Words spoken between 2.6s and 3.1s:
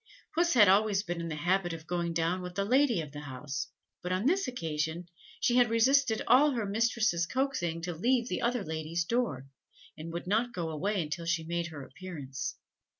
lady